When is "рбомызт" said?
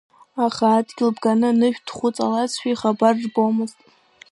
3.25-3.77